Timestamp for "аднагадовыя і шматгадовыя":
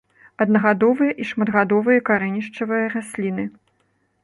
0.45-2.05